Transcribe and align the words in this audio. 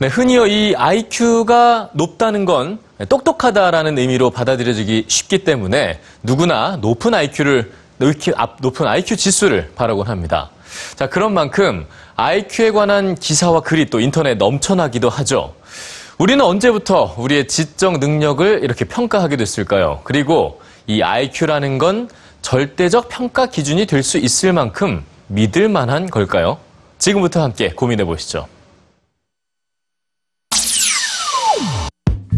네, 0.00 0.06
흔히요 0.06 0.46
이 0.46 0.74
IQ가 0.76 1.90
높다는 1.92 2.44
건 2.44 2.78
똑똑하다라는 3.08 3.98
의미로 3.98 4.30
받아들여지기 4.30 5.06
쉽기 5.08 5.38
때문에 5.42 6.00
누구나 6.22 6.76
높은 6.80 7.14
IQ를 7.14 7.72
높은 8.60 8.86
IQ 8.86 9.16
지수를 9.16 9.72
바라곤 9.74 10.06
합니다. 10.06 10.50
자, 10.94 11.08
그런 11.08 11.34
만큼 11.34 11.84
IQ에 12.14 12.70
관한 12.70 13.16
기사와 13.16 13.62
글이 13.62 13.86
또 13.86 13.98
인터넷 13.98 14.36
넘쳐나기도 14.36 15.08
하죠. 15.08 15.54
우리는 16.18 16.44
언제부터 16.44 17.16
우리의 17.18 17.48
지적 17.48 17.98
능력을 17.98 18.62
이렇게 18.62 18.84
평가하게 18.84 19.36
됐을까요? 19.36 20.00
그리고 20.04 20.60
이 20.86 21.02
IQ라는 21.02 21.78
건 21.78 22.08
절대적 22.42 23.08
평가 23.08 23.46
기준이 23.46 23.86
될 23.86 24.04
수 24.04 24.18
있을 24.18 24.52
만큼 24.52 25.04
믿을 25.26 25.68
만한 25.68 26.08
걸까요? 26.08 26.58
지금부터 26.98 27.42
함께 27.42 27.70
고민해 27.70 28.04
보시죠. 28.04 28.46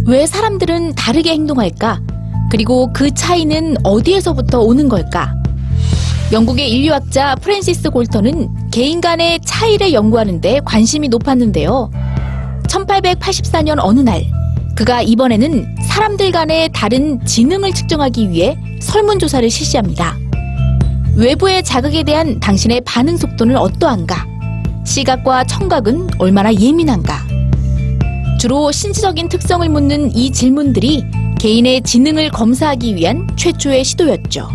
왜 0.07 0.27
사람들은 0.27 0.95
다르게 0.95 1.31
행동할까? 1.31 2.01
그리고 2.51 2.93
그 2.93 3.13
차이는 3.13 3.77
어디에서부터 3.85 4.61
오는 4.61 4.89
걸까? 4.89 5.35
영국의 6.33 6.71
인류학자 6.71 7.37
프랜시스 7.37 7.91
골턴은 7.91 8.71
개인 8.71 9.01
간의 9.01 9.41
차이를 9.45 9.93
연구하는데 9.93 10.61
관심이 10.65 11.09
높았는데요. 11.09 11.91
1884년 12.69 13.77
어느 13.81 14.01
날, 14.01 14.25
그가 14.77 15.03
이번에는 15.03 15.77
사람들 15.89 16.31
간의 16.33 16.71
다른 16.73 17.25
지능을 17.27 17.73
측정하기 17.73 18.31
위해 18.31 18.57
설문조사를 18.81 19.49
실시합니다. 19.51 20.17
외부의 21.17 21.63
자극에 21.65 22.05
대한 22.05 22.39
당신의 22.41 22.83
반응 22.83 23.17
속도는 23.17 23.57
어떠한가? 23.57 24.27
시각과 24.85 25.45
청각은 25.45 26.09
얼마나 26.19 26.55
예민한가? 26.55 27.30
주로 28.41 28.73
신체적인 28.73 29.29
특성을 29.29 29.69
묻는 29.69 30.17
이 30.17 30.33
질문들이 30.33 31.05
개인의 31.39 31.83
지능을 31.83 32.31
검사하기 32.31 32.97
위한 32.97 33.29
최초의 33.37 33.85
시도였죠. 33.85 34.49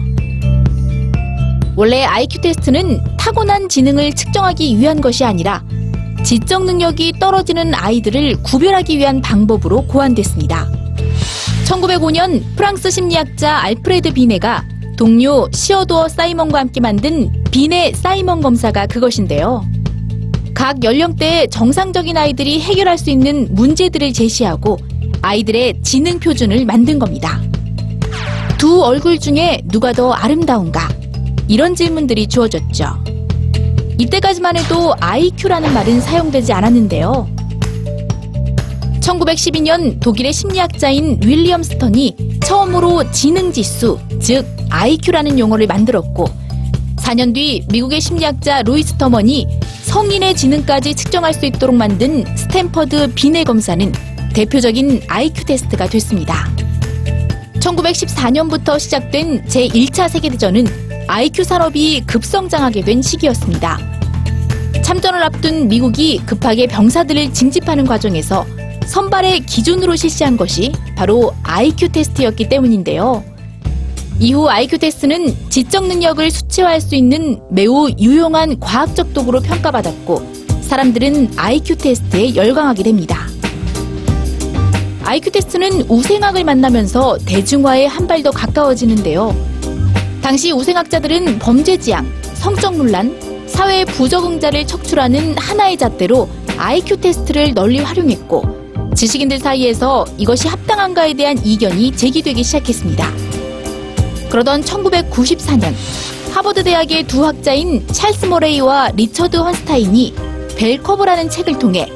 원래 1.76 2.04
IQ 2.04 2.42
테스트는 2.42 3.00
타고난 3.16 3.70
지능을 3.70 4.14
측정하기 4.14 4.80
위한 4.80 5.02
것이 5.02 5.24
아니라 5.24 5.64
지적 6.24 6.66
능력이 6.66 7.20
떨어지는 7.20 7.76
아이들을 7.76 8.42
구별하기 8.42 8.98
위한 8.98 9.22
방법으로 9.22 9.86
고안됐습니다. 9.86 10.68
1905년 11.68 12.42
프랑스 12.56 12.90
심리학자 12.90 13.58
알프레드 13.58 14.14
비네가 14.14 14.66
동료 14.98 15.48
시어도어 15.54 16.08
사이먼과 16.08 16.58
함께 16.58 16.80
만든 16.80 17.44
비네 17.52 17.94
사이먼 17.94 18.42
검사가 18.42 18.88
그것인데요. 18.88 19.64
각 20.56 20.84
연령대의 20.84 21.50
정상적인 21.50 22.16
아이들이 22.18 22.62
해결할 22.62 22.98
수 22.98 23.10
있는 23.10 23.54
문제들을 23.54 24.14
제시하고 24.14 24.80
아이들의 25.22 25.82
지능 25.84 26.18
표준을 26.18 26.66
만든 26.66 26.98
겁니다. 26.98 27.42
두 28.58 28.82
얼굴 28.82 29.20
중에 29.20 29.62
누가 29.66 29.92
더 29.92 30.12
아름다운가? 30.14 30.88
이런 31.50 31.76
질문들이 31.76 32.26
주어졌죠. 32.28 32.86
이때까지만 34.00 34.58
해도 34.58 34.96
IQ라는 35.00 35.74
말은 35.74 36.02
사용되지 36.02 36.54
않았는데요. 36.54 37.28
1912년 39.02 40.00
독일의 40.00 40.34
심리학자인 40.34 41.20
윌리엄 41.24 41.64
스턴이 41.64 42.40
처음으로 42.44 43.12
지능 43.12 43.52
지수, 43.52 44.00
즉 44.20 44.46
IQ라는 44.70 45.38
용어를 45.38 45.68
만들었고 45.68 46.45
4년 46.98 47.34
뒤 47.34 47.64
미국의 47.70 48.02
심리학자 48.02 48.62
루이스 48.64 48.96
터먼이 48.98 49.48
성인의 49.84 50.36
지능까지 50.36 50.96
측정할 50.96 51.34
수 51.34 51.46
있도록 51.46 51.76
만든 51.76 52.26
스탠퍼드 52.36 53.14
비네 53.14 53.44
검사는 53.44 53.92
대표적인 54.34 55.04
IQ 55.08 55.46
테스트가 55.46 55.88
됐습니다. 55.88 56.50
1914년부터 57.60 58.80
시작된 58.80 59.46
제1차 59.46 60.10
세계대전은 60.10 60.66
IQ 61.08 61.44
산업이 61.44 62.04
급성장하게 62.06 62.82
된 62.82 63.02
시기였습니다. 63.02 63.80
참전을 64.84 65.24
앞둔 65.24 65.68
미국이 65.68 66.20
급하게 66.26 66.68
병사들을 66.68 67.34
징집하는 67.34 67.86
과정에서 67.86 68.46
선발의 68.86 69.42
기준으로 69.42 69.96
실시한 69.96 70.38
것이 70.38 70.72
바로 70.96 71.34
IQ 71.44 71.90
테스트였기 71.90 72.50
때문인데요. 72.50 73.24
이후 74.20 74.48
IQ 74.50 74.78
테스트는 74.80 75.36
지적 75.50 75.88
능력을 75.88 76.30
수치화할 76.32 76.80
수 76.82 76.96
있는 76.96 77.40
매우 77.50 77.90
유용한 78.00 78.60
과학적 78.60 79.14
도구로 79.14 79.42
평가받았고 79.42 80.36
사람들은 80.62 81.34
IQ 81.36 81.76
테스트에 81.78 82.36
열광하게 82.36 82.84
됩니다. 82.84 83.28
IQ 85.04 85.32
테스트는 85.32 85.84
우생학을 85.90 86.44
만나면서 86.44 87.18
대중화에 87.26 87.86
한 87.86 88.08
발 88.08 88.24
더 88.24 88.32
가까워지는데요. 88.32 89.36
당시 90.22 90.52
우생학자들은 90.52 91.38
범죄 91.38 91.78
지향, 91.78 92.08
성적 92.34 92.76
논란, 92.76 93.16
사회 93.46 93.86
부적응자를 93.86 94.66
척출하는 94.66 95.38
하나의 95.38 95.78
잣대로 95.78 96.28
IQ 96.58 97.02
테스트를 97.02 97.54
널리 97.54 97.80
활용했고 97.80 98.94
지식인들 98.96 99.38
사이에서 99.40 100.06
이것이 100.18 100.48
합당한가에 100.48 101.14
대한 101.14 101.38
이견이 101.46 101.96
제기되기 101.96 102.44
시작했습니다. 102.44 103.25
그러던 104.36 104.64
1994년 104.64 105.74
하버드 106.32 106.66
대학의 106.66 107.04
두 107.04 107.26
학자인 107.26 107.88
찰스 107.88 108.26
모레이와 108.26 108.92
리처드 108.94 109.38
헌스타인이 109.38 110.14
벨커브라는 110.58 111.30
책을 111.30 111.58
통해 111.58 111.90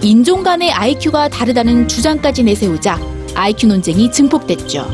인종 0.00 0.42
간의 0.42 0.72
IQ가 0.72 1.28
다르다는 1.28 1.86
주장까지 1.88 2.44
내세우자 2.44 2.98
IQ 3.34 3.66
논쟁이 3.66 4.10
증폭됐죠. 4.10 4.86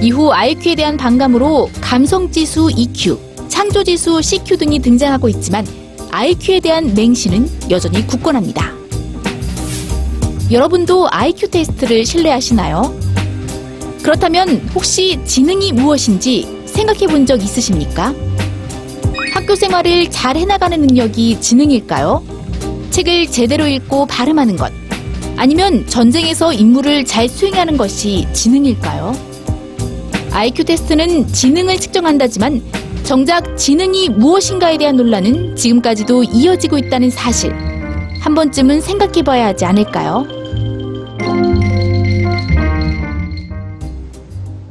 이후 0.00 0.32
IQ에 0.32 0.76
대한 0.76 0.96
반감으로 0.96 1.68
감성지수 1.80 2.70
EQ, 2.76 3.18
창조지수 3.48 4.22
CQ 4.22 4.58
등이 4.58 4.78
등장하고 4.78 5.28
있지만 5.30 5.66
IQ에 6.12 6.60
대한 6.60 6.94
맹신은 6.94 7.70
여전히 7.70 8.06
굳건합니다. 8.06 8.72
여러분도 10.52 11.08
IQ 11.10 11.50
테스트를 11.50 12.06
신뢰하시나요? 12.06 13.11
그렇다면 14.02 14.68
혹시 14.74 15.18
지능이 15.24 15.72
무엇인지 15.72 16.62
생각해 16.66 17.06
본 17.06 17.26
적 17.26 17.42
있으십니까? 17.42 18.12
학교 19.32 19.54
생활을 19.54 20.10
잘 20.10 20.36
해나가는 20.36 20.78
능력이 20.80 21.40
지능일까요? 21.40 22.22
책을 22.90 23.28
제대로 23.30 23.66
읽고 23.66 24.06
발음하는 24.06 24.56
것. 24.56 24.72
아니면 25.36 25.86
전쟁에서 25.86 26.52
임무를 26.52 27.04
잘 27.04 27.28
수행하는 27.28 27.76
것이 27.76 28.26
지능일까요? 28.32 29.14
IQ 30.32 30.64
테스트는 30.64 31.28
지능을 31.28 31.78
측정한다지만 31.78 32.62
정작 33.04 33.56
지능이 33.56 34.08
무엇인가에 34.10 34.78
대한 34.78 34.96
논란은 34.96 35.54
지금까지도 35.56 36.24
이어지고 36.24 36.78
있다는 36.78 37.10
사실. 37.10 37.52
한 38.20 38.34
번쯤은 38.34 38.80
생각해 38.80 39.22
봐야 39.22 39.46
하지 39.46 39.64
않을까요? 39.64 40.26